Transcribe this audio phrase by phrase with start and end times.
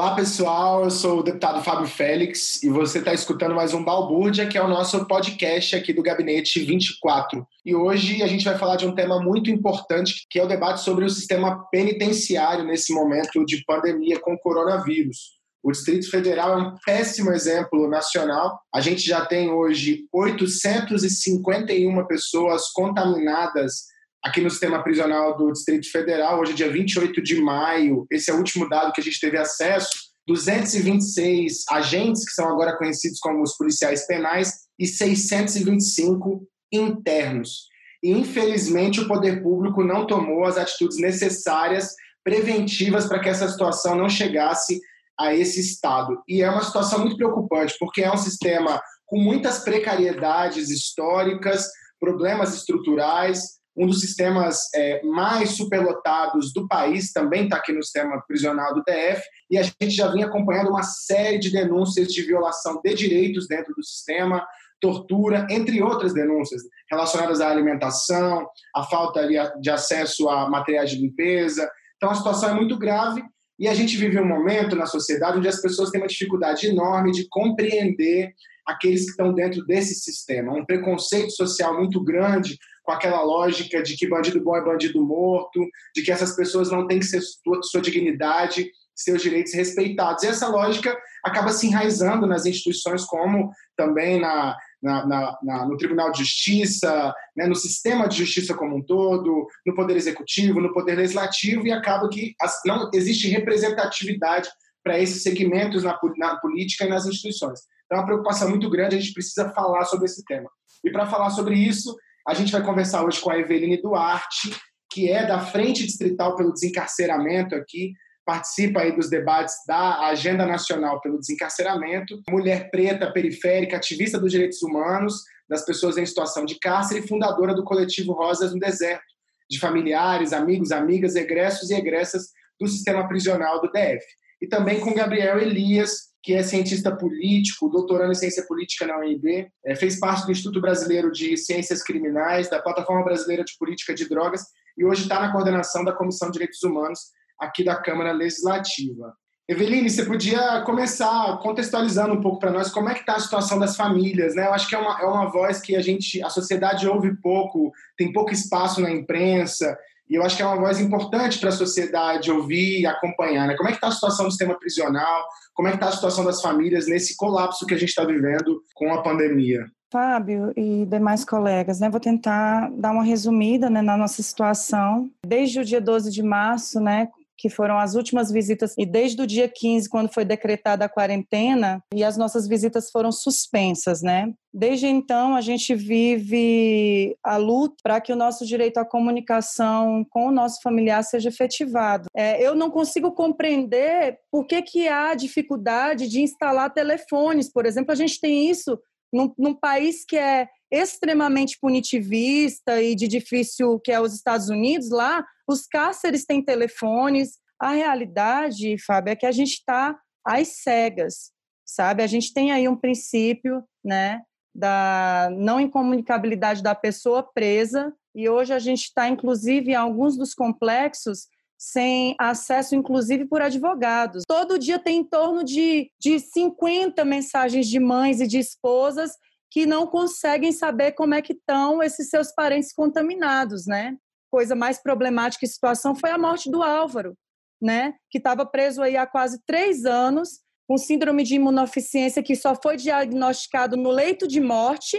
[0.00, 0.84] Olá, pessoal.
[0.84, 4.62] Eu sou o deputado Fábio Félix e você está escutando mais um Balbúrdia, que é
[4.62, 7.46] o nosso podcast aqui do Gabinete 24.
[7.66, 10.80] E hoje a gente vai falar de um tema muito importante, que é o debate
[10.80, 15.38] sobre o sistema penitenciário nesse momento de pandemia com coronavírus.
[15.62, 18.58] O Distrito Federal é um péssimo exemplo nacional.
[18.74, 23.90] A gente já tem hoje 851 pessoas contaminadas
[24.22, 28.34] aqui no sistema prisional do Distrito Federal, hoje é dia 28 de maio, esse é
[28.34, 29.90] o último dado que a gente teve acesso,
[30.26, 37.68] 226 agentes, que são agora conhecidos como os policiais penais, e 625 internos.
[38.02, 43.94] E, infelizmente, o poder público não tomou as atitudes necessárias, preventivas, para que essa situação
[43.94, 44.80] não chegasse
[45.18, 46.22] a esse estado.
[46.28, 52.54] E é uma situação muito preocupante, porque é um sistema com muitas precariedades históricas, problemas
[52.54, 58.74] estruturais, um dos sistemas é, mais superlotados do país, também está aqui no sistema prisional
[58.74, 62.94] do DF, e a gente já vinha acompanhando uma série de denúncias de violação de
[62.94, 64.44] direitos dentro do sistema,
[64.80, 69.28] tortura, entre outras denúncias relacionadas à alimentação, à falta
[69.60, 71.70] de acesso a materiais de limpeza.
[71.96, 73.22] Então a situação é muito grave
[73.58, 77.12] e a gente vive um momento na sociedade onde as pessoas têm uma dificuldade enorme
[77.12, 78.32] de compreender
[78.66, 80.54] aqueles que estão dentro desse sistema.
[80.54, 82.56] Um preconceito social muito grande
[82.90, 85.60] com aquela lógica de que bandido bom é bandido morto,
[85.94, 90.24] de que essas pessoas não têm que ser sua, sua dignidade, seus direitos respeitados.
[90.24, 95.76] E essa lógica acaba se enraizando nas instituições, como também na, na, na, na, no
[95.76, 100.72] Tribunal de Justiça, né, no sistema de justiça como um todo, no Poder Executivo, no
[100.72, 104.48] Poder Legislativo, e acaba que as, não existe representatividade
[104.82, 107.60] para esses segmentos na, na política e nas instituições.
[107.86, 110.50] Então, é uma preocupação muito grande, a gente precisa falar sobre esse tema.
[110.84, 111.94] E para falar sobre isso,
[112.26, 114.54] a gente vai conversar hoje com a Eveline Duarte,
[114.90, 117.92] que é da Frente Distrital pelo Desencarceramento aqui,
[118.24, 124.62] participa aí dos debates da Agenda Nacional pelo Desencarceramento, mulher preta, periférica, ativista dos direitos
[124.62, 129.02] humanos, das pessoas em situação de cárcere e fundadora do coletivo Rosas no Deserto,
[129.50, 132.28] de familiares, amigos, amigas, egressos e egressas
[132.58, 134.04] do sistema prisional do DF.
[134.40, 139.50] E também com Gabriel Elias, que é cientista político, doutorando em ciência política na UNB,
[139.64, 144.08] é, fez parte do Instituto Brasileiro de Ciências Criminais, da Plataforma Brasileira de Política de
[144.08, 144.42] Drogas
[144.76, 147.00] e hoje está na coordenação da Comissão de Direitos Humanos
[147.38, 149.14] aqui da Câmara Legislativa.
[149.48, 153.58] Eveline, você podia começar contextualizando um pouco para nós como é que está a situação
[153.58, 154.46] das famílias, né?
[154.46, 157.72] Eu acho que é uma, é uma voz que a gente, a sociedade ouve pouco,
[157.96, 159.76] tem pouco espaço na imprensa,
[160.10, 163.46] e eu acho que é uma voz importante para a sociedade ouvir e acompanhar.
[163.46, 163.56] Né?
[163.56, 165.24] Como é que está a situação do sistema prisional?
[165.54, 168.60] Como é que está a situação das famílias nesse colapso que a gente está vivendo
[168.74, 169.70] com a pandemia?
[169.92, 175.10] Fábio e demais colegas, né, vou tentar dar uma resumida né, na nossa situação.
[175.24, 177.08] Desde o dia 12 de março, né,
[177.40, 181.82] que foram as últimas visitas, e desde o dia 15, quando foi decretada a quarentena,
[181.94, 184.32] e as nossas visitas foram suspensas, né?
[184.52, 190.26] Desde então, a gente vive a luta para que o nosso direito à comunicação com
[190.26, 192.06] o nosso familiar seja efetivado.
[192.14, 197.92] É, eu não consigo compreender por que, que há dificuldade de instalar telefones, por exemplo.
[197.92, 198.78] A gente tem isso
[199.12, 204.90] num, num país que é extremamente punitivista e de difícil, que é os Estados Unidos,
[204.90, 207.38] lá os cárceres têm telefones.
[207.58, 211.32] A realidade, Fábio, é que a gente está às cegas,
[211.66, 212.02] sabe?
[212.02, 214.22] A gente tem aí um princípio, né,
[214.54, 220.34] da não incomunicabilidade da pessoa presa, e hoje a gente está, inclusive, em alguns dos
[220.34, 221.28] complexos,
[221.60, 224.22] sem acesso, inclusive, por advogados.
[224.26, 229.12] Todo dia tem em torno de, de 50 mensagens de mães e de esposas
[229.50, 233.94] que não conseguem saber como é que estão esses seus parentes contaminados, né?
[234.30, 237.14] Coisa mais problemática e situação foi a morte do Álvaro,
[237.60, 237.92] né?
[238.10, 242.78] Que estava preso aí há quase três anos, com síndrome de imunodeficiência que só foi
[242.78, 244.98] diagnosticado no leito de morte,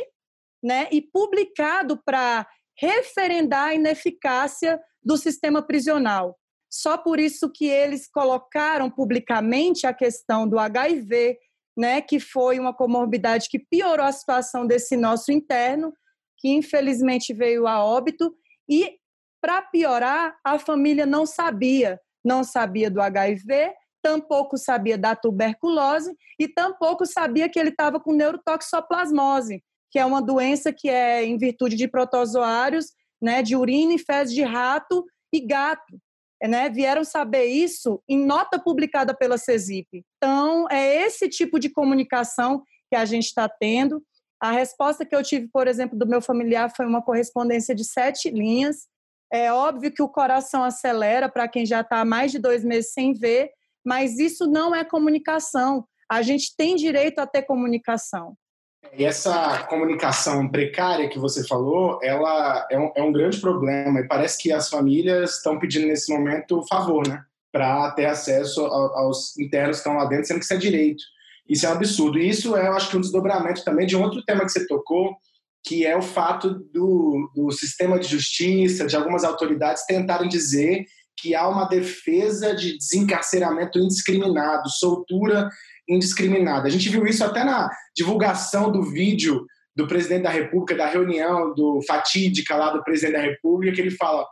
[0.64, 0.88] né?
[0.92, 2.46] E publicado para
[2.78, 6.38] referendar a ineficácia do sistema prisional.
[6.72, 11.38] Só por isso que eles colocaram publicamente a questão do HIV,
[11.78, 15.94] né, que foi uma comorbidade que piorou a situação desse nosso interno,
[16.38, 18.34] que infelizmente veio a óbito,
[18.70, 18.98] e
[19.42, 26.48] para piorar, a família não sabia, não sabia do HIV, tampouco sabia da tuberculose e
[26.48, 31.76] tampouco sabia que ele estava com neurotoxoplasmose, que é uma doença que é em virtude
[31.76, 36.00] de protozoários, né, de urina e fezes de rato e gato
[36.48, 40.04] né, vieram saber isso em nota publicada pela CESIP.
[40.18, 44.04] Então, é esse tipo de comunicação que a gente está tendo.
[44.40, 48.30] A resposta que eu tive, por exemplo, do meu familiar foi uma correspondência de sete
[48.30, 48.88] linhas.
[49.32, 52.92] É óbvio que o coração acelera para quem já está há mais de dois meses
[52.92, 53.52] sem ver,
[53.86, 55.86] mas isso não é comunicação.
[56.10, 58.36] A gente tem direito a ter comunicação.
[58.98, 64.08] E essa comunicação precária que você falou, ela é um, é um grande problema e
[64.08, 67.24] parece que as famílias estão pedindo nesse momento favor, né?
[67.52, 71.04] Para ter acesso aos internos que estão lá dentro, sendo que isso é direito.
[71.48, 72.18] Isso é um absurdo.
[72.20, 74.66] E isso é, eu acho que um desdobramento também de um outro tema que você
[74.68, 75.16] tocou,
[75.64, 80.86] que é o fato do, do sistema de justiça, de algumas autoridades tentarem dizer
[81.18, 85.50] que há uma defesa de desencarceramento indiscriminado, soltura
[85.94, 86.68] indiscriminada.
[86.68, 89.46] A gente viu isso até na divulgação do vídeo
[89.76, 93.92] do presidente da República, da reunião do fatídica lá do presidente da República, que ele
[93.92, 94.26] fala: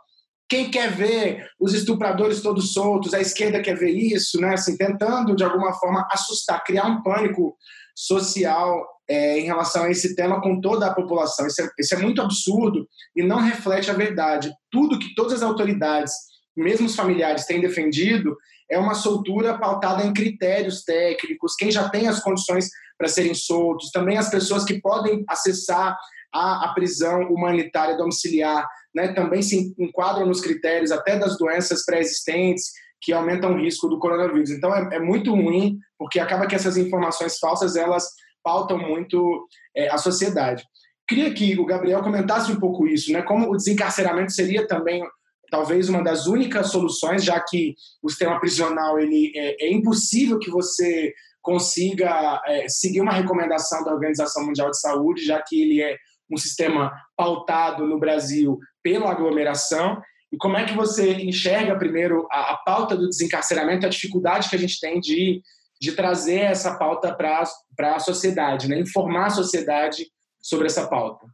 [0.48, 4.54] quem quer ver os estupradores todos soltos, a esquerda quer ver isso, né?
[4.54, 7.56] Assim, tentando de alguma forma assustar, criar um pânico
[7.94, 11.46] social é, em relação a esse tema com toda a população.
[11.46, 14.52] Isso é, isso é muito absurdo e não reflete a verdade.
[14.70, 16.12] Tudo que todas as autoridades,
[16.56, 18.36] mesmo os familiares, têm defendido
[18.70, 23.90] é uma soltura pautada em critérios técnicos, quem já tem as condições para serem soltos,
[23.90, 25.98] também as pessoas que podem acessar
[26.32, 32.70] a, a prisão humanitária domiciliar, né, também se enquadram nos critérios até das doenças pré-existentes
[33.00, 34.50] que aumentam o risco do coronavírus.
[34.50, 38.06] Então é, é, muito ruim, porque acaba que essas informações falsas elas
[38.42, 40.62] pautam muito é, a sociedade.
[41.08, 43.22] Queria que o Gabriel comentasse um pouco isso, né?
[43.22, 45.02] Como o desencarceramento seria também
[45.50, 50.50] talvez uma das únicas soluções, já que o sistema prisional ele é, é impossível que
[50.50, 51.12] você
[51.42, 55.96] consiga é, seguir uma recomendação da Organização Mundial de Saúde, já que ele é
[56.30, 60.00] um sistema pautado no Brasil pela aglomeração.
[60.32, 64.56] E como é que você enxerga primeiro a, a pauta do desencarceramento, a dificuldade que
[64.56, 65.42] a gente tem de,
[65.80, 68.78] de trazer essa pauta para a sociedade, né?
[68.78, 70.06] informar a sociedade
[70.40, 71.26] sobre essa pauta?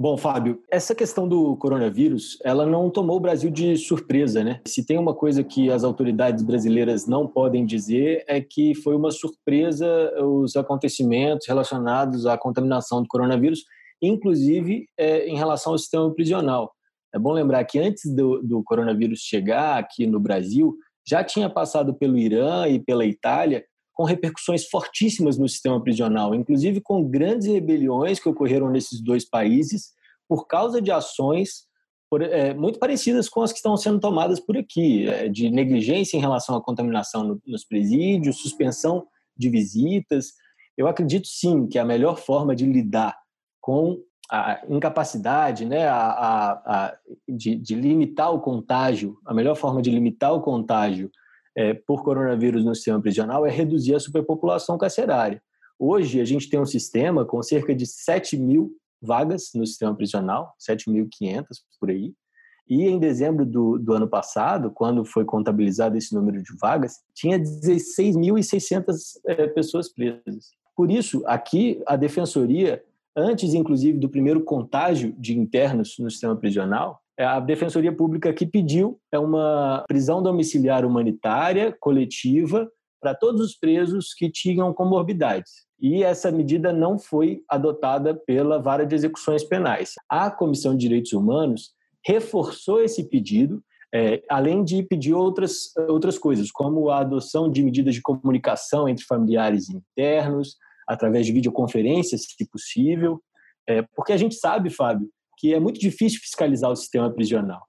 [0.00, 4.60] Bom, Fábio, essa questão do coronavírus, ela não tomou o Brasil de surpresa, né?
[4.64, 9.10] Se tem uma coisa que as autoridades brasileiras não podem dizer é que foi uma
[9.10, 9.88] surpresa
[10.22, 13.64] os acontecimentos relacionados à contaminação do coronavírus,
[14.00, 16.72] inclusive é, em relação ao sistema prisional.
[17.12, 21.92] É bom lembrar que antes do, do coronavírus chegar aqui no Brasil, já tinha passado
[21.92, 23.64] pelo Irã e pela Itália
[23.98, 29.92] com repercussões fortíssimas no sistema prisional, inclusive com grandes rebeliões que ocorreram nesses dois países
[30.28, 31.66] por causa de ações
[32.08, 36.16] por, é, muito parecidas com as que estão sendo tomadas por aqui, é, de negligência
[36.16, 39.04] em relação à contaminação no, nos presídios, suspensão
[39.36, 40.28] de visitas.
[40.76, 43.18] Eu acredito sim que a melhor forma de lidar
[43.60, 46.98] com a incapacidade né, a, a, a
[47.28, 51.10] de, de, limitar o contágio, a melhor forma de limitar o contágio
[51.58, 55.42] é, por coronavírus no sistema prisional é reduzir a superpopulação carcerária.
[55.76, 60.54] Hoje, a gente tem um sistema com cerca de 7 mil vagas no sistema prisional,
[60.60, 61.44] 7.500
[61.80, 62.14] por aí,
[62.68, 67.40] e em dezembro do, do ano passado, quando foi contabilizado esse número de vagas, tinha
[67.40, 68.94] 16.600
[69.26, 70.50] é, pessoas presas.
[70.76, 72.84] Por isso, aqui, a defensoria,
[73.16, 79.00] antes inclusive do primeiro contágio de internos no sistema prisional, a Defensoria Pública que pediu
[79.12, 82.70] é uma prisão domiciliar humanitária coletiva
[83.00, 85.66] para todos os presos que tinham comorbidades.
[85.80, 89.94] E essa medida não foi adotada pela Vara de Execuções Penais.
[90.08, 91.70] A Comissão de Direitos Humanos
[92.04, 93.62] reforçou esse pedido,
[93.94, 99.04] é, além de pedir outras, outras coisas, como a adoção de medidas de comunicação entre
[99.04, 100.56] familiares internos,
[100.86, 103.22] através de videoconferências, se possível,
[103.68, 105.08] é, porque a gente sabe, Fábio,
[105.38, 107.62] que é muito difícil fiscalizar o sistema prisional.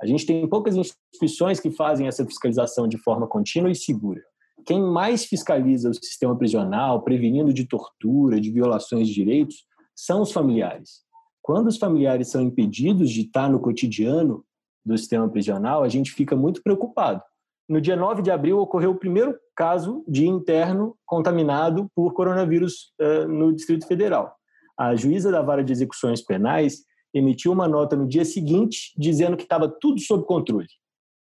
[0.00, 4.20] A gente tem poucas instituições que fazem essa fiscalização de forma contínua e segura.
[4.66, 9.64] Quem mais fiscaliza o sistema prisional, prevenindo de tortura, de violações de direitos,
[9.94, 11.02] são os familiares.
[11.40, 14.44] Quando os familiares são impedidos de estar no cotidiano
[14.84, 17.22] do sistema prisional, a gente fica muito preocupado.
[17.68, 23.28] No dia 9 de abril ocorreu o primeiro caso de interno contaminado por coronavírus uh,
[23.28, 24.34] no Distrito Federal.
[24.76, 26.82] A juíza da Vara de Execuções Penais
[27.14, 30.68] emitiu uma nota no dia seguinte dizendo que estava tudo sob controle,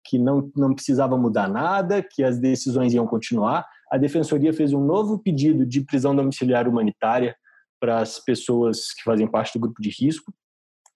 [0.06, 3.65] que não, não precisava mudar nada, que as decisões iam continuar.
[3.92, 7.36] A defensoria fez um novo pedido de prisão domiciliar humanitária
[7.80, 10.34] para as pessoas que fazem parte do grupo de risco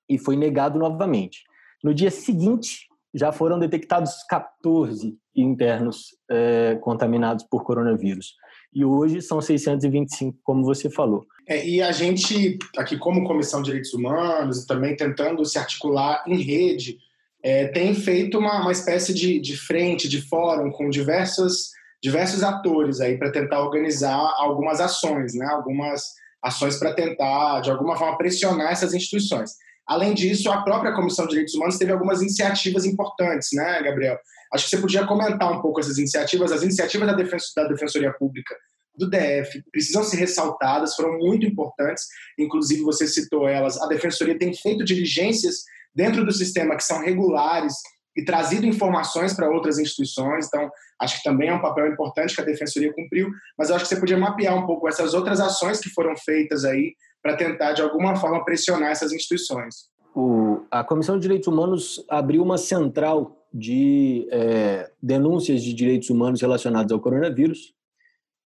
[0.10, 1.43] e foi negado novamente.
[1.84, 8.36] No dia seguinte, já foram detectados 14 internos é, contaminados por coronavírus.
[8.74, 11.25] E hoje são 625, como você falou.
[11.48, 16.41] É, e a gente, aqui como Comissão de Direitos Humanos, também tentando se articular em
[16.41, 16.98] rede,
[17.41, 23.00] é, tem feito uma, uma espécie de, de frente, de fórum com diversos, diversos atores
[23.00, 25.48] aí para tentar organizar algumas ações, né?
[25.48, 29.55] algumas ações para tentar, de alguma forma, pressionar essas instituições.
[29.89, 34.19] Além disso, a própria Comissão de Direitos Humanos teve algumas iniciativas importantes, né, Gabriel?
[34.53, 36.51] Acho que você podia comentar um pouco essas iniciativas.
[36.51, 38.55] As iniciativas da, da Defensoria Pública
[38.96, 42.05] do DF precisam ser ressaltadas, foram muito importantes,
[42.38, 43.81] inclusive você citou elas.
[43.81, 45.63] A Defensoria tem feito diligências
[45.96, 47.74] dentro do sistema que são regulares
[48.15, 50.69] e trazido informações para outras instituições, então
[51.01, 54.00] acho que também é um papel importante que a Defensoria cumpriu, mas acho que você
[54.00, 58.15] podia mapear um pouco essas outras ações que foram feitas aí para tentar, de alguma
[58.15, 59.89] forma, pressionar essas instituições.
[60.15, 66.41] O, a Comissão de Direitos Humanos abriu uma central de é, denúncias de direitos humanos
[66.41, 67.73] relacionados ao coronavírus,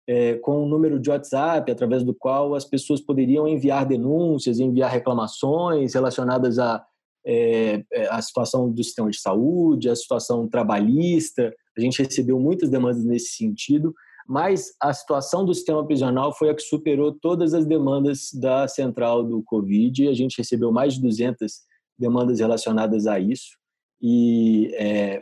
[0.08, 4.90] é, com um número de WhatsApp através do qual as pessoas poderiam enviar denúncias, enviar
[4.90, 6.84] reclamações relacionadas à
[7.28, 11.52] é, é, a situação do sistema de saúde, a situação trabalhista.
[11.76, 13.92] A gente recebeu muitas demandas nesse sentido,
[14.28, 19.22] mas a situação do sistema prisional foi a que superou todas as demandas da central
[19.22, 20.08] do Covid.
[20.08, 21.52] A gente recebeu mais de 200
[21.98, 23.56] demandas relacionadas a isso
[24.00, 25.20] e é,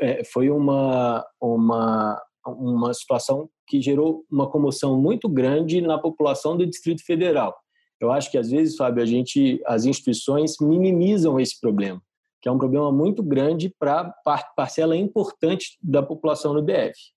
[0.00, 6.66] é, foi uma, uma, uma situação que gerou uma comoção muito grande na população do
[6.66, 7.56] Distrito Federal.
[8.00, 12.00] Eu acho que às vezes, Fábio, a gente, as instituições minimizam esse problema,
[12.42, 14.12] que é um problema muito grande para
[14.54, 17.15] parcela importante da população no DF.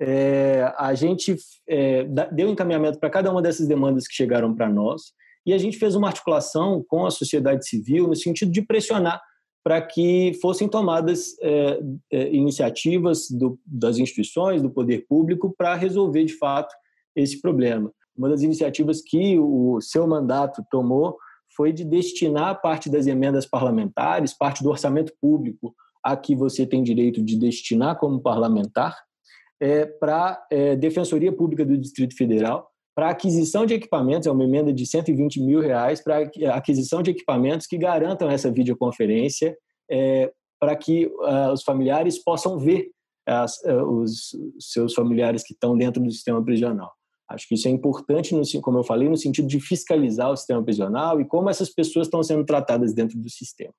[0.00, 1.36] É, a gente
[1.68, 5.12] é, deu encaminhamento para cada uma dessas demandas que chegaram para nós
[5.46, 9.20] e a gente fez uma articulação com a sociedade civil no sentido de pressionar
[9.62, 11.80] para que fossem tomadas é,
[12.12, 16.74] é, iniciativas do, das instituições, do poder público, para resolver de fato
[17.16, 17.90] esse problema.
[18.16, 21.16] Uma das iniciativas que o seu mandato tomou
[21.56, 26.82] foi de destinar parte das emendas parlamentares, parte do orçamento público a que você tem
[26.82, 28.98] direito de destinar como parlamentar,
[29.60, 34.72] é, para é, Defensoria Pública do Distrito Federal, para aquisição de equipamentos, é uma emenda
[34.72, 39.56] de 120 mil reais para aquisição de equipamentos que garantam essa videoconferência
[39.90, 42.90] é, para que uh, os familiares possam ver
[43.26, 46.92] as, uh, os seus familiares que estão dentro do sistema prisional.
[47.28, 50.62] Acho que isso é importante, no, como eu falei, no sentido de fiscalizar o sistema
[50.62, 53.72] prisional e como essas pessoas estão sendo tratadas dentro do sistema.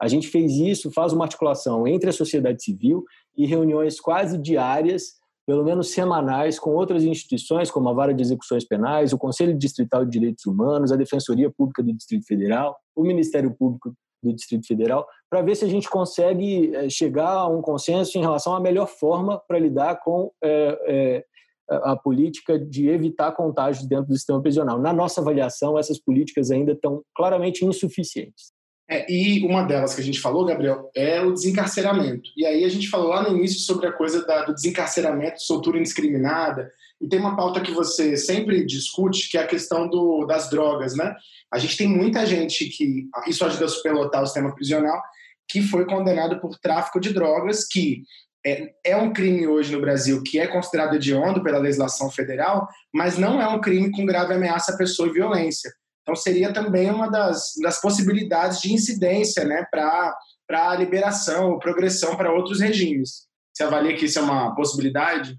[0.00, 3.04] A gente fez isso, faz uma articulação entre a sociedade civil
[3.36, 8.64] e reuniões quase diárias pelo menos semanais, com outras instituições, como a Vara de Execuções
[8.64, 13.52] Penais, o Conselho Distrital de Direitos Humanos, a Defensoria Pública do Distrito Federal, o Ministério
[13.54, 18.16] Público do Distrito Federal, para ver se a gente consegue eh, chegar a um consenso
[18.16, 21.24] em relação à melhor forma para lidar com é, é,
[21.68, 24.78] a política de evitar contágios dentro do sistema prisional.
[24.78, 28.52] Na nossa avaliação, essas políticas ainda estão claramente insuficientes.
[28.92, 32.28] É, e uma delas que a gente falou, Gabriel, é o desencarceramento.
[32.36, 35.78] E aí a gente falou lá no início sobre a coisa da, do desencarceramento, soltura
[35.78, 36.70] indiscriminada,
[37.00, 40.94] e tem uma pauta que você sempre discute, que é a questão do, das drogas,
[40.94, 41.14] né?
[41.50, 45.00] A gente tem muita gente que, isso ajuda a superlotar o sistema prisional,
[45.48, 48.02] que foi condenado por tráfico de drogas, que
[48.44, 53.16] é, é, um crime hoje no Brasil que é considerado hediondo pela legislação federal, mas
[53.16, 55.72] não é um crime com grave ameaça à pessoa e violência.
[56.02, 60.14] Então, seria também uma das, das possibilidades de incidência né, para
[60.50, 63.26] a liberação ou progressão para outros regimes.
[63.52, 65.38] Você avalia que isso é uma possibilidade?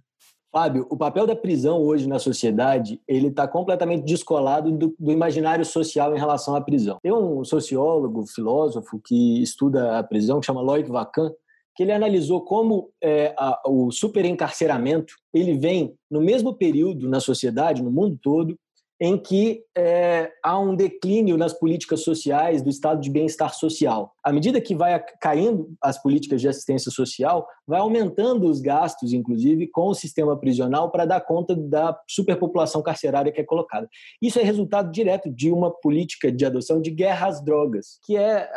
[0.54, 5.66] Fábio, o papel da prisão hoje na sociedade ele está completamente descolado do, do, imaginário
[5.66, 7.00] social em relação à prisão.
[7.02, 11.32] Tem um sociólogo, filósofo que estuda a prisão que chama Loic Vacan,
[11.76, 17.82] que ele analisou como é, a, o superencarceramento ele vem no mesmo período na sociedade,
[17.82, 18.56] no mundo todo,
[19.00, 24.14] em que é, há um declínio nas políticas sociais do estado de bem-estar social.
[24.24, 29.68] À medida que vai caindo as políticas de assistência social, vai aumentando os gastos, inclusive,
[29.68, 33.90] com o sistema prisional para dar conta da superpopulação carcerária que é colocada.
[34.22, 38.50] Isso é resultado direto de uma política de adoção de guerra às drogas, que é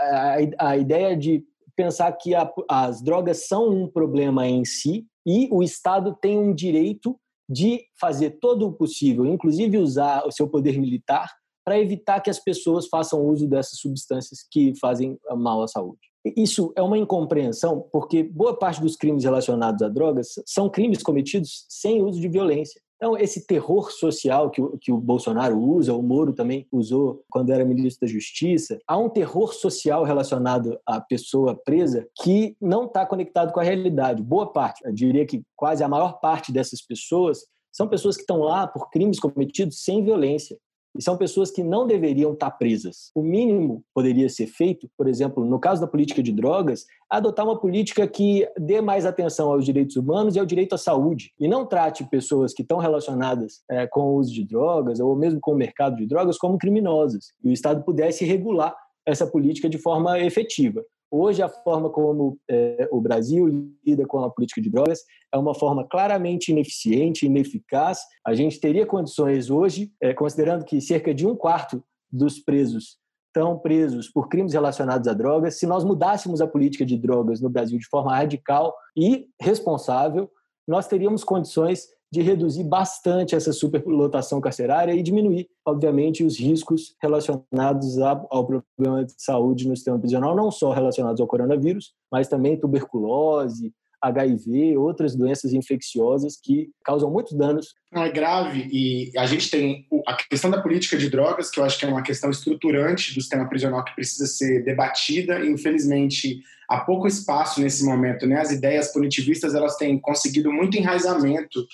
[0.59, 5.49] a, a ideia de pensar que a, as drogas são um problema em si e
[5.51, 10.79] o Estado tem um direito de fazer todo o possível, inclusive usar o seu poder
[10.79, 11.31] militar,
[11.65, 15.99] para evitar que as pessoas façam uso dessas substâncias que fazem mal à saúde.
[16.37, 21.67] Isso é uma incompreensão, porque boa parte dos crimes relacionados a drogas são crimes cometidos
[21.69, 22.81] sem uso de violência.
[22.97, 27.53] Então, esse terror social que o, que o Bolsonaro usa, o Moro também usou quando
[27.53, 33.05] era ministro da Justiça, há um terror social relacionado à pessoa presa que não está
[33.05, 34.23] conectado com a realidade.
[34.23, 38.39] Boa parte, eu diria que quase a maior parte dessas pessoas são pessoas que estão
[38.39, 40.57] lá por crimes cometidos sem violência.
[40.99, 43.11] E são pessoas que não deveriam estar presas.
[43.15, 47.59] O mínimo poderia ser feito, por exemplo, no caso da política de drogas, adotar uma
[47.59, 51.33] política que dê mais atenção aos direitos humanos e ao direito à saúde.
[51.39, 55.39] E não trate pessoas que estão relacionadas é, com o uso de drogas ou mesmo
[55.41, 57.33] com o mercado de drogas como criminosas.
[57.43, 58.75] E o Estado pudesse regular
[59.07, 60.85] essa política de forma efetiva.
[61.11, 63.47] Hoje, a forma como é, o Brasil
[63.85, 65.01] lida com a política de drogas
[65.33, 68.01] é uma forma claramente ineficiente, ineficaz.
[68.27, 72.99] A gente teria condições hoje, é, considerando que cerca de um quarto dos presos
[73.37, 77.51] estão presos por crimes relacionados a drogas, se nós mudássemos a política de drogas no
[77.51, 80.31] Brasil de forma radical e responsável,
[80.67, 87.99] nós teríamos condições de reduzir bastante essa superlotação carcerária e diminuir, obviamente, os riscos relacionados
[87.99, 93.73] ao problema de saúde no sistema prisional, não só relacionados ao coronavírus, mas também tuberculose,
[94.01, 97.75] HIV, outras doenças infecciosas que causam muitos danos.
[97.93, 101.79] É grave e a gente tem a questão da política de drogas, que eu acho
[101.79, 106.81] que é uma questão estruturante do sistema prisional que precisa ser debatida e infelizmente há
[106.81, 108.41] pouco espaço nesse momento, né?
[108.41, 111.67] As ideias punitivistas elas têm conseguido muito enraizamento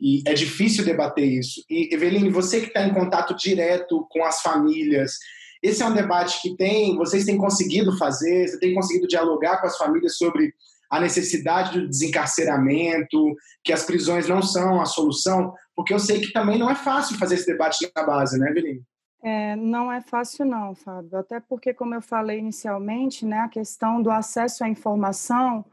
[0.00, 1.62] e é difícil debater isso.
[1.68, 5.18] E Eveline, você que está em contato direto com as famílias,
[5.62, 9.66] esse é um debate que tem, vocês têm conseguido fazer, você tem conseguido dialogar com
[9.66, 10.54] as famílias sobre
[10.90, 16.32] a necessidade do desencarceramento, que as prisões não são a solução, porque eu sei que
[16.32, 18.82] também não é fácil fazer esse debate na base, né, Eveline?
[19.22, 24.02] É, não é fácil não, Fábio, até porque, como eu falei inicialmente, né, a questão
[24.02, 25.64] do acesso à informação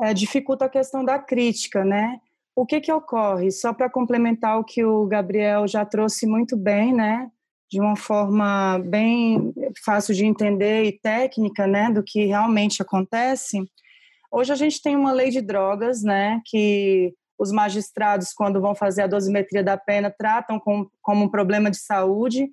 [0.00, 2.20] é, dificulta a questão da crítica, né?
[2.58, 3.52] O que que ocorre?
[3.52, 7.30] Só para complementar o que o Gabriel já trouxe muito bem, né?
[7.70, 11.88] De uma forma bem fácil de entender e técnica, né?
[11.88, 13.62] Do que realmente acontece.
[14.28, 19.02] Hoje a gente tem uma lei de drogas, né, que os magistrados, quando vão fazer
[19.02, 22.50] a dosimetria da pena, tratam com, como um problema de saúde,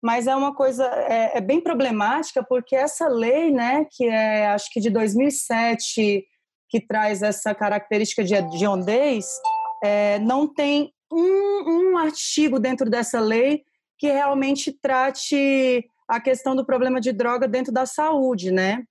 [0.00, 4.72] mas é uma coisa é, é, bem problemática porque essa lei, né, que é acho
[4.72, 6.24] que de 2007,
[6.68, 9.26] que traz essa característica de hediondez,
[9.82, 13.62] é, não tem um, um artigo dentro dessa lei
[13.96, 18.84] que realmente trate a questão do problema de droga dentro da saúde, né?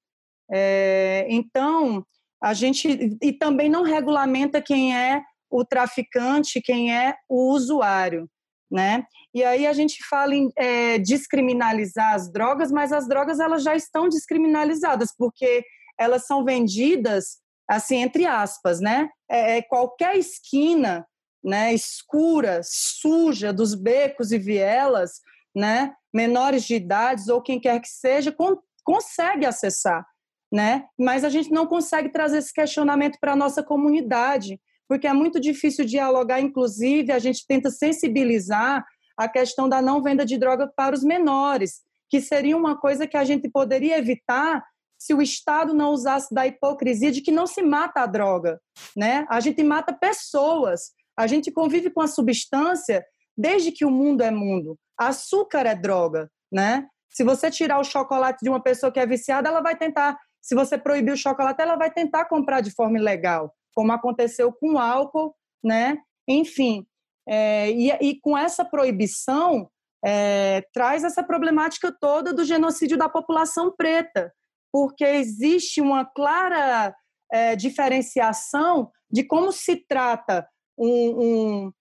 [0.51, 2.05] É, então,
[2.41, 8.29] a gente e também não regulamenta quem é o traficante, quem é o usuário,
[8.69, 9.05] né?
[9.34, 13.75] E aí a gente fala em é, descriminalizar as drogas, mas as drogas elas já
[13.75, 15.63] estão descriminalizadas porque
[15.98, 17.37] elas são vendidas
[17.68, 19.10] assim entre aspas, né?
[19.30, 21.06] É, é qualquer esquina,
[21.44, 21.74] né?
[21.74, 25.22] Escura, suja dos becos e vielas,
[25.56, 25.94] né?
[26.14, 30.06] Menores de idades ou quem quer que seja con consegue acessar
[30.51, 30.86] né?
[30.98, 35.40] Mas a gente não consegue trazer esse questionamento para a nossa comunidade, porque é muito
[35.40, 38.86] difícil dialogar, inclusive, a gente tenta sensibilizar
[39.18, 43.18] a questão da não venda de droga para os menores, que seria uma coisa que
[43.18, 44.64] a gente poderia evitar
[44.98, 48.60] se o Estado não usasse da hipocrisia de que não se mata a droga,
[48.96, 49.25] né?
[49.29, 53.05] A gente mata pessoas, a gente convive com a substância
[53.38, 54.77] desde que o mundo é mundo.
[54.98, 56.88] Açúcar é droga, né?
[57.10, 60.55] Se você tirar o chocolate de uma pessoa que é viciada, ela vai tentar se
[60.55, 64.79] você proibir o chocolate, ela vai tentar comprar de forma ilegal, como aconteceu com o
[64.79, 65.98] álcool, né?
[66.25, 66.86] Enfim,
[67.27, 69.70] é, e, e, com essa proibição
[70.05, 74.31] é, traz essa problemática toda do genocídio da população preta,
[74.72, 76.96] porque existe uma clara
[77.32, 81.72] é, diferenciação de como se trata um, um,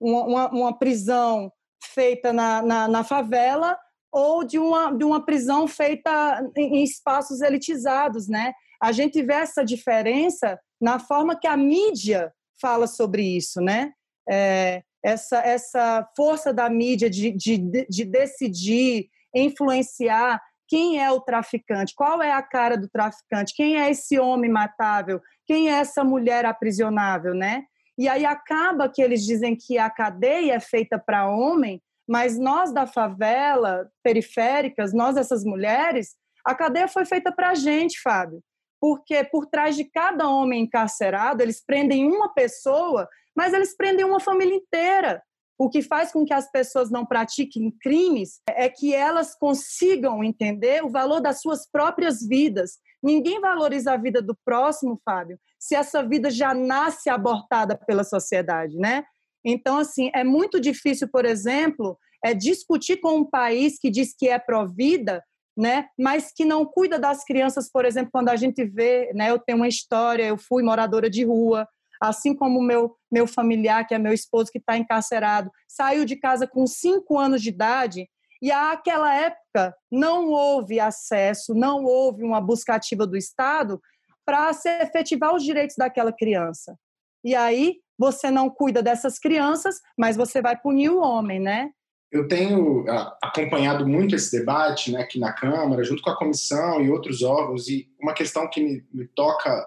[0.00, 1.50] uma, uma, prisão
[1.82, 3.78] feita na, na, na favela
[4.12, 8.52] ou de uma, de uma prisão feita em espaços elitizados, né?
[8.82, 13.92] A gente vê essa diferença na forma que a mídia fala sobre isso, né?
[14.28, 17.58] É, essa, essa força da mídia de, de,
[17.88, 23.90] de decidir, influenciar quem é o traficante, qual é a cara do traficante, quem é
[23.90, 27.64] esse homem matável, quem é essa mulher aprisionável, né?
[27.98, 32.72] E aí acaba que eles dizem que a cadeia é feita para homem, mas nós
[32.72, 38.42] da favela, periféricas, nós essas mulheres, a cadeia foi feita para a gente, Fábio.
[38.80, 44.20] Porque por trás de cada homem encarcerado, eles prendem uma pessoa, mas eles prendem uma
[44.20, 45.22] família inteira.
[45.58, 50.84] O que faz com que as pessoas não pratiquem crimes é que elas consigam entender
[50.84, 52.78] o valor das suas próprias vidas.
[53.02, 58.76] Ninguém valoriza a vida do próximo, Fábio, se essa vida já nasce abortada pela sociedade,
[58.76, 59.04] né?
[59.44, 64.28] Então, assim, é muito difícil, por exemplo, é discutir com um país que diz que
[64.28, 65.22] é pró-vida,
[65.56, 69.38] né, mas que não cuida das crianças, por exemplo, quando a gente vê, né, eu
[69.38, 71.66] tenho uma história, eu fui moradora de rua,
[72.00, 76.46] assim como meu meu familiar, que é meu esposo, que está encarcerado, saiu de casa
[76.46, 78.08] com cinco anos de idade
[78.42, 83.80] e àquela época não houve acesso, não houve uma busca ativa do Estado
[84.24, 86.76] para se efetivar os direitos daquela criança.
[87.24, 91.70] E aí você não cuida dessas crianças, mas você vai punir o homem, né?
[92.12, 96.80] Eu tenho ah, acompanhado muito esse debate né, aqui na Câmara, junto com a comissão
[96.80, 99.66] e outros órgãos, e uma questão que me, me toca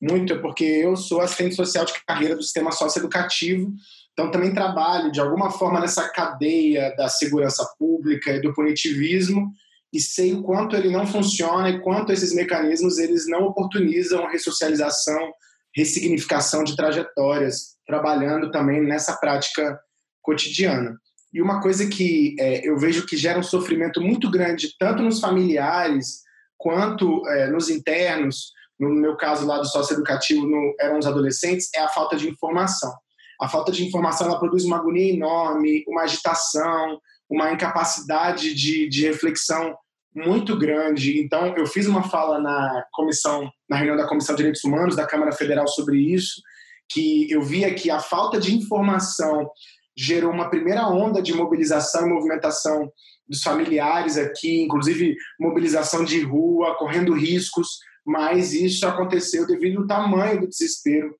[0.00, 3.72] muito porque eu sou assistente social de carreira do sistema socioeducativo,
[4.12, 9.50] então também trabalho de alguma forma nessa cadeia da segurança pública e do punitivismo,
[9.92, 14.30] e sei o quanto ele não funciona e quanto esses mecanismos eles não oportunizam a
[14.30, 15.32] ressocialização,
[15.74, 19.78] ressignificação de trajetórias, trabalhando também nessa prática
[20.22, 20.96] cotidiana.
[21.32, 25.20] E uma coisa que é, eu vejo que gera um sofrimento muito grande, tanto nos
[25.20, 26.22] familiares
[26.56, 31.80] quanto é, nos internos, no meu caso lá do socioeducativo, no, eram os adolescentes, é
[31.80, 32.92] a falta de informação.
[33.40, 39.06] A falta de informação ela produz uma agonia enorme, uma agitação, uma incapacidade de, de
[39.06, 39.76] reflexão
[40.14, 41.20] muito grande.
[41.20, 45.06] Então, eu fiz uma fala na comissão, na reunião da Comissão de Direitos Humanos da
[45.06, 46.40] Câmara Federal sobre isso,
[46.88, 49.50] que eu via que a falta de informação
[49.96, 52.90] gerou uma primeira onda de mobilização e movimentação
[53.28, 60.40] dos familiares aqui, inclusive mobilização de rua, correndo riscos, mas isso aconteceu devido ao tamanho
[60.40, 61.14] do desespero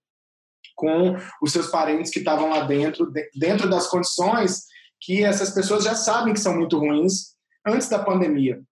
[0.77, 4.65] com os seus parentes que estavam lá dentro, dentro das condições
[5.01, 7.35] que essas pessoas já sabem que são muito ruins
[7.67, 8.63] antes da pandemia.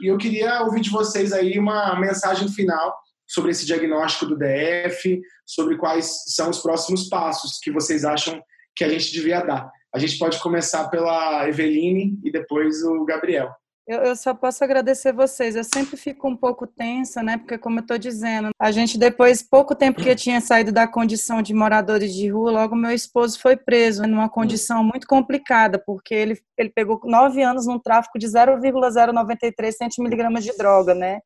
[0.00, 2.96] E eu queria ouvir de vocês aí uma mensagem final
[3.26, 8.42] sobre esse diagnóstico do DF, sobre quais são os próximos passos que vocês acham
[8.74, 9.70] que a gente devia dar.
[9.94, 13.50] A gente pode começar pela Eveline e depois o Gabriel.
[13.86, 15.56] Eu, eu, só posso agradecer vocês.
[15.56, 17.36] Eu sempre fico um pouco tensa, né?
[17.36, 20.86] Porque, como eu estou dizendo, a gente, depois, pouco tempo que eu tinha saído da
[20.86, 26.14] condição de moradores de rua, logo meu esposo foi preso numa condição muito complicada, porque
[26.14, 31.20] ele, ele pegou nove anos num tráfico de 0,093 centimiligramas de droga, né?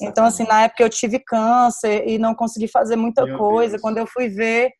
[0.00, 3.72] Então, assim, na época eu tive câncer e não consegui fazer muita meu coisa.
[3.72, 3.82] Deus.
[3.82, 4.70] Quando eu fui ver,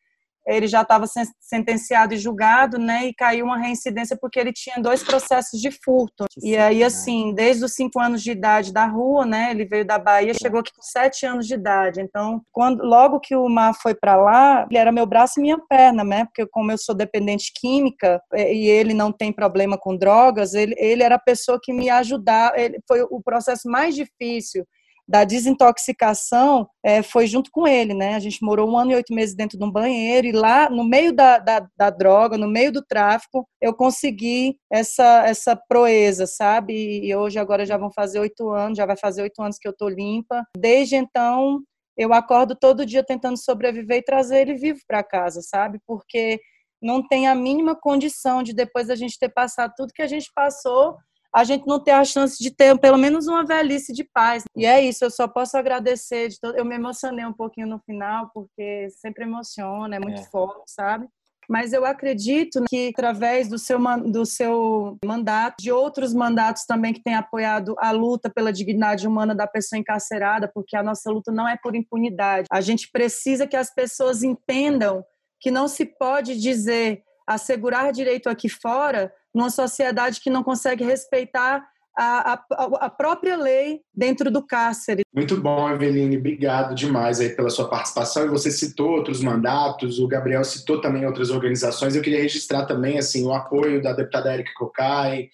[0.47, 1.05] ele já estava
[1.39, 3.07] sentenciado e julgado, né?
[3.07, 6.25] E caiu uma reincidência porque ele tinha dois processos de furto.
[6.41, 9.51] E aí, assim, desde os cinco anos de idade da rua, né?
[9.51, 11.99] Ele veio da Bahia, chegou aqui com sete anos de idade.
[11.99, 15.59] Então, quando logo que o Mar foi para lá, ele era meu braço e minha
[15.59, 16.25] perna, né?
[16.25, 20.75] Porque como eu sou dependente química é, e ele não tem problema com drogas, ele,
[20.77, 22.57] ele era a pessoa que me ajudava.
[22.57, 24.65] Ele, foi o processo mais difícil
[25.07, 28.15] da desintoxicação é, foi junto com ele, né?
[28.15, 30.83] A gente morou um ano e oito meses dentro de um banheiro e lá, no
[30.83, 37.05] meio da, da, da droga, no meio do tráfico, eu consegui essa, essa proeza, sabe?
[37.05, 39.75] E hoje, agora já vão fazer oito anos, já vai fazer oito anos que eu
[39.75, 40.43] tô limpa.
[40.57, 41.61] Desde então,
[41.97, 45.79] eu acordo todo dia tentando sobreviver e trazer ele vivo para casa, sabe?
[45.87, 46.39] Porque
[46.81, 50.31] não tem a mínima condição de depois da gente ter passado tudo que a gente
[50.33, 50.95] passou,
[51.33, 54.43] a gente não ter a chance de ter pelo menos uma velhice de paz.
[54.55, 56.29] E é isso, eu só posso agradecer.
[56.29, 56.57] De todo...
[56.57, 60.25] Eu me emocionei um pouquinho no final, porque sempre emociona, é muito é.
[60.25, 61.07] forte, sabe?
[61.49, 67.01] Mas eu acredito que, através do seu, do seu mandato, de outros mandatos também que
[67.01, 71.47] têm apoiado a luta pela dignidade humana da pessoa encarcerada, porque a nossa luta não
[71.47, 72.47] é por impunidade.
[72.51, 75.05] A gente precisa que as pessoas entendam
[75.39, 81.63] que não se pode dizer assegurar direito aqui fora numa sociedade que não consegue respeitar
[81.95, 82.43] a, a,
[82.85, 85.01] a, própria lei dentro do cárcere.
[85.15, 86.17] Muito bom, Eveline.
[86.17, 88.25] Obrigado demais aí pela sua participação.
[88.25, 91.95] E você citou outros mandatos, o Gabriel citou também outras organizações.
[91.95, 95.29] Eu queria registrar também assim o apoio da deputada Erika Cocai,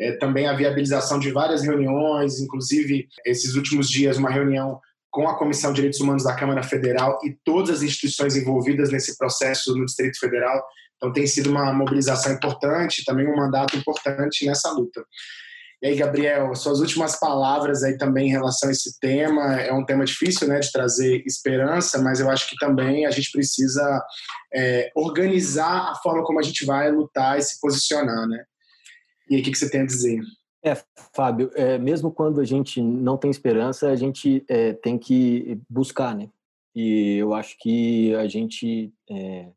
[0.00, 5.38] é, também a viabilização de várias reuniões, inclusive esses últimos dias uma reunião com a
[5.38, 9.84] Comissão de Direitos Humanos da Câmara Federal e todas as instituições envolvidas nesse processo no
[9.84, 10.62] Distrito Federal.
[10.96, 15.04] Então tem sido uma mobilização importante, também um mandato importante nessa luta.
[15.82, 19.60] E aí, Gabriel, suas últimas palavras aí também em relação a esse tema.
[19.60, 23.30] É um tema difícil, né, de trazer esperança, mas eu acho que também a gente
[23.30, 24.02] precisa
[24.54, 28.44] é, organizar a forma como a gente vai lutar e se posicionar, né?
[29.28, 30.20] E aí, o que, você tem a dizer?
[30.64, 30.76] É,
[31.14, 36.14] Fábio, é, mesmo quando a gente não tem esperança, a gente é, tem que buscar,
[36.14, 36.28] né?
[36.74, 39.48] E eu acho que a gente é,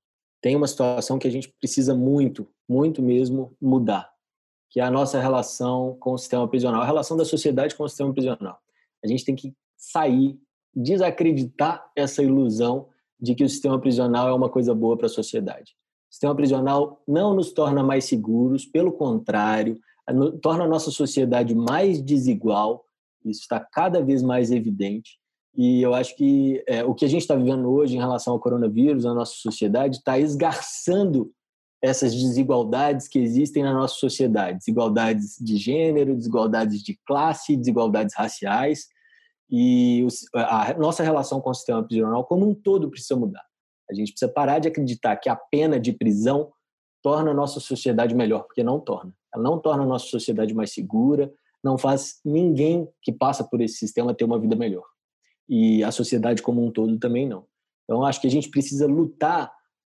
[0.41, 4.09] tem uma situação que a gente precisa muito, muito mesmo mudar,
[4.69, 7.89] que é a nossa relação com o sistema prisional, a relação da sociedade com o
[7.89, 8.59] sistema prisional.
[9.03, 10.37] A gente tem que sair,
[10.75, 12.87] desacreditar essa ilusão
[13.19, 15.75] de que o sistema prisional é uma coisa boa para a sociedade.
[16.09, 19.79] O sistema prisional não nos torna mais seguros, pelo contrário,
[20.41, 22.85] torna a nossa sociedade mais desigual,
[23.25, 25.18] isso está cada vez mais evidente.
[25.55, 28.39] E eu acho que é, o que a gente está vivendo hoje em relação ao
[28.39, 31.31] coronavírus na nossa sociedade está esgarçando
[31.81, 38.87] essas desigualdades que existem na nossa sociedade desigualdades de gênero, desigualdades de classe, desigualdades raciais.
[39.49, 43.43] E a nossa relação com o sistema prisional como um todo precisa mudar.
[43.89, 46.51] A gente precisa parar de acreditar que a pena de prisão
[47.01, 49.11] torna a nossa sociedade melhor, porque não torna.
[49.33, 51.33] Ela não torna a nossa sociedade mais segura,
[51.63, 54.85] não faz ninguém que passa por esse sistema ter uma vida melhor.
[55.49, 57.45] E a sociedade como um todo também não.
[57.83, 59.51] Então, acho que a gente precisa lutar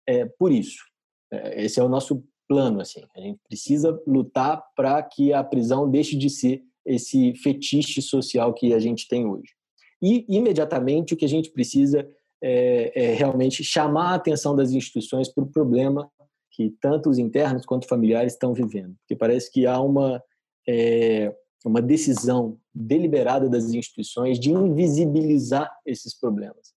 [0.08, 0.84] é, por isso.
[1.32, 3.02] É, esse é o nosso plano, assim.
[3.16, 8.74] A gente precisa lutar para que a prisão deixe de ser esse fetiche social que
[8.74, 9.54] a gente tem hoje.
[10.02, 12.08] E, imediatamente, o que a gente precisa
[12.42, 16.12] é, é realmente chamar a atenção das instituições para o problema
[16.52, 18.96] que tanto os internos quanto familiares estão vivendo.
[19.00, 20.22] Porque parece que há uma,
[20.68, 21.34] é,
[21.64, 26.74] uma decisão deliberada das instituições de invisibilizar esses problemas.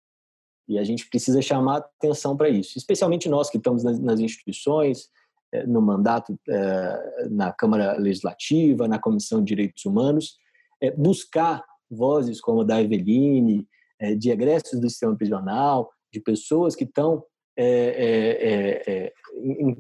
[0.69, 5.09] E a gente precisa chamar atenção para isso, especialmente nós que estamos nas, instituições,
[5.53, 10.37] é, no mandato é, na Câmara Legislativa, na Comissão de Direitos Humanos,
[10.83, 13.67] é, buscar vozes como a da Eveline,
[13.99, 17.25] é, de egressos do sistema prisional, de pessoas que estão
[17.57, 19.13] é, é, é,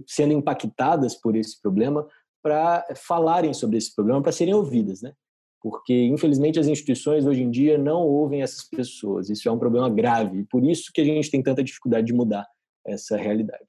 [0.07, 2.07] sendo impactadas por esse problema,
[2.45, 5.15] para falarem sobre esse problema, para serem ouvidas, né?
[5.63, 9.31] Porque, infelizmente, as instituições hoje em dia não ouvem essas pessoas.
[9.31, 10.41] Isso é um problema grave.
[10.41, 12.47] E por isso que a gente tem tanta dificuldade de mudar
[12.87, 13.65] essa realidade.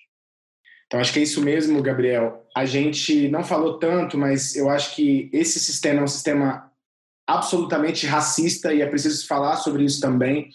[0.88, 2.46] Então, acho que é isso mesmo, Gabriel.
[2.54, 6.70] A gente não falou tanto, mas eu acho que esse sistema é um sistema
[7.26, 10.50] absolutamente racista e é preciso falar sobre isso também.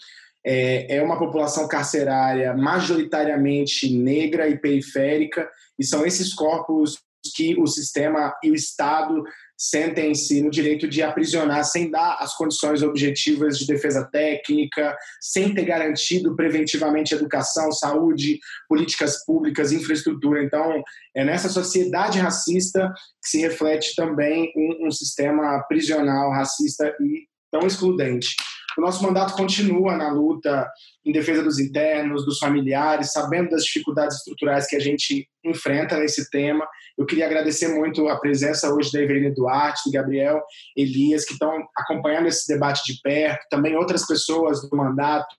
[0.45, 6.99] É, é uma população carcerária majoritariamente negra e periférica, e são esses corpos
[7.31, 9.23] que o sistema e o Estado
[9.57, 15.65] sentem-se no direito de aprisionar sem dar as condições objetivas de defesa técnica, sem ter
[15.65, 20.43] garantido preventivamente educação, saúde, políticas públicas, infraestrutura.
[20.43, 20.81] Então,
[21.15, 22.91] é nessa sociedade racista
[23.21, 28.29] que se reflete também um, um sistema prisional racista e tão excludente.
[28.77, 30.69] O nosso mandato continua na luta
[31.05, 36.29] em defesa dos internos, dos familiares, sabendo das dificuldades estruturais que a gente enfrenta nesse
[36.29, 36.67] tema.
[36.97, 40.41] Eu queria agradecer muito a presença hoje da Eveline Duarte, do Gabriel
[40.75, 45.35] Elias, que estão acompanhando esse debate de perto, também outras pessoas do mandato,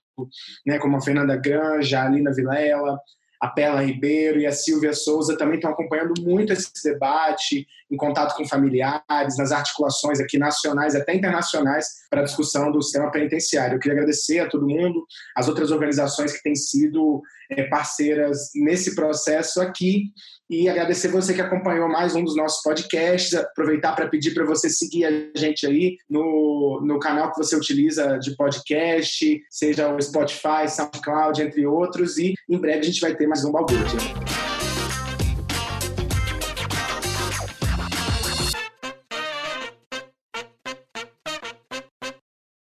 [0.65, 2.99] né, como a Fernanda Granja, a Alina Vilela,
[3.43, 8.35] a Pela Ribeiro e a Silvia Souza também estão acompanhando muito esse debate, em contato
[8.35, 13.75] com familiares, nas articulações aqui nacionais até internacionais para a discussão do sistema penitenciário.
[13.75, 15.05] Eu queria agradecer a todo mundo,
[15.37, 20.11] as outras organizações que têm sido é, parceiras nesse processo aqui
[20.49, 23.33] e agradecer você que acompanhou mais um dos nossos podcasts.
[23.33, 28.17] Aproveitar para pedir para você seguir a gente aí no, no canal que você utiliza
[28.17, 32.17] de podcast, seja o Spotify, SoundCloud, entre outros.
[32.17, 34.52] E em breve a gente vai ter mais um balbúrdia.